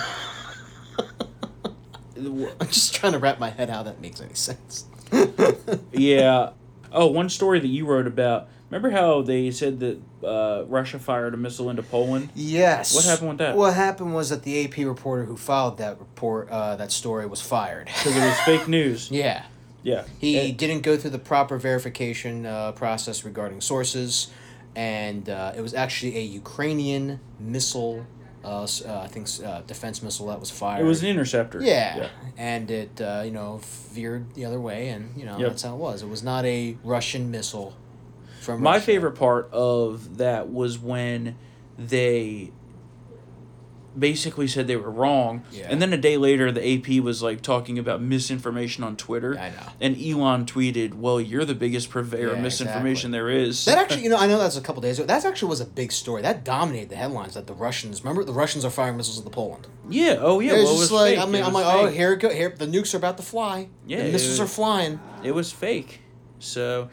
[2.16, 4.86] I'm just trying to wrap my head how that makes any sense.
[5.92, 6.50] yeah.
[6.92, 8.48] Oh, one story that you wrote about.
[8.70, 12.30] Remember how they said that uh, Russia fired a missile into Poland?
[12.34, 12.94] Yes.
[12.94, 13.56] What happened with that?
[13.56, 17.40] What happened was that the AP reporter who filed that report, uh, that story, was
[17.40, 17.86] fired.
[17.86, 19.10] Because it was fake news.
[19.12, 19.44] yeah.
[19.84, 20.04] Yeah.
[20.18, 24.32] He And- didn't go through the proper verification uh, process regarding sources,
[24.74, 28.04] and uh, it was actually a Ukrainian missile,
[28.46, 30.80] uh, uh, I think, uh, defense missile that was fired.
[30.80, 31.60] it was an interceptor.
[31.60, 33.60] Yeah, and it uh, you know
[33.92, 35.48] veered the other way, and you know Yep.
[35.48, 36.02] that's how it was.
[36.02, 37.74] It was not a Russian missile
[38.40, 38.86] From My Russia.
[38.86, 41.36] favorite part of that was when
[41.78, 42.52] they
[43.98, 45.66] basically said they were wrong, Yeah.
[45.70, 49.38] and then a day later, the AP was like talking about misinformation on Twitter.
[49.38, 49.56] I know.
[49.80, 54.04] And Elon tweeted, "Well, you're the biggest purveyor of Yeah, misinformation there is." That actually,
[54.04, 55.06] you know, I know that's a couple days ago.
[55.06, 56.22] That actually was a big story.
[56.22, 57.34] That dominated the headlines.
[57.34, 59.66] That the Russians, remember, the Russians are firing missiles into Poland.
[59.88, 60.16] yeah.
[60.20, 60.54] Oh yeah.
[60.54, 61.22] it was well, just was like fake.
[61.22, 62.28] I mean, I'm was like, oh, here it go.
[62.30, 63.68] Here, the nukes are about to fly.
[63.86, 65.00] Yeah, the missiles it- are flying.
[65.22, 66.00] It was fake.
[66.38, 66.88] So,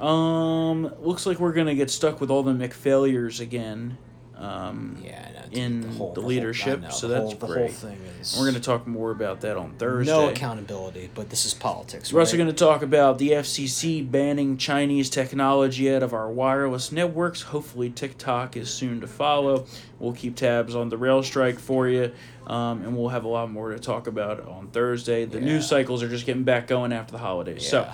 [0.00, 3.98] um, looks like we're gonna get stuck with all the McFailures again.
[4.36, 7.54] Um, Yeah, dude, in the whole- leadership, I know, so the that's whole, The whole
[7.54, 7.72] great.
[7.72, 8.36] thing is.
[8.38, 10.10] We're gonna talk more about that on Thursday.
[10.12, 12.12] no accountability, but this is politics.
[12.12, 16.90] We're also going to talk about the FCC banning Chinese technology out of our wireless
[16.90, 17.42] networks.
[17.42, 19.66] Hopefully, TikTok is soon to follow.
[20.00, 22.10] We'll keep tabs on the rail strike for you,
[22.46, 25.24] um, and we'll have a lot more to talk about on Thursday.
[25.24, 25.44] The Yeah.
[25.44, 27.68] news cycles are just getting back going after the holidays.
[27.68, 27.86] So,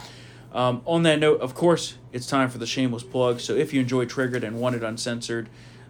[0.54, 3.40] um, on that note, of course, it's time for the shameless plug.
[3.40, 5.48] So, if you enjoy Triggered and want it uncensored,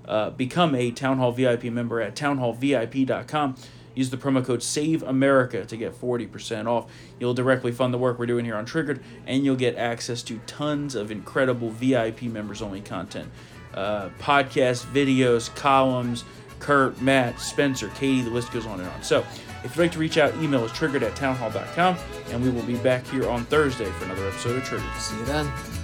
[0.09, 3.55] uh, become a Town Hall VIP member at townhallvip.com.
[3.95, 6.91] Use the promo code Save America to get 40% off.
[7.19, 10.39] You'll directly fund the work we're doing here on Triggered, and you'll get access to
[10.47, 13.31] tons of incredible VIP members only content
[13.75, 16.25] uh, podcasts, videos, columns.
[16.59, 19.03] Kurt, Matt, Spencer, Katie, the list goes on and on.
[19.03, 19.25] So,
[19.63, 21.97] if you'd like to reach out, email us triggered at townhall.com,
[22.31, 24.93] and we will be back here on Thursday for another episode of Triggered.
[24.99, 25.78] See you then.